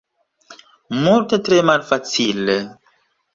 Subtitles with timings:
[1.01, 2.57] Multe tre malfacile.